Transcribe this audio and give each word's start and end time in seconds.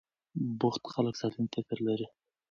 بوخت 0.59 0.83
خلک 0.93 1.13
سالم 1.21 1.45
فکر 1.55 1.77
لري. 1.87 2.07